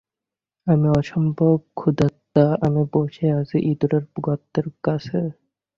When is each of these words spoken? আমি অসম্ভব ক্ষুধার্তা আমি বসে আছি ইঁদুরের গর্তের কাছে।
আমি 0.67 0.87
অসম্ভব 0.99 1.39
ক্ষুধার্তা 1.73 2.45
আমি 2.65 2.81
বসে 2.93 3.27
আছি 3.39 3.57
ইঁদুরের 3.71 4.03
গর্তের 4.17 4.67
কাছে। 4.83 5.19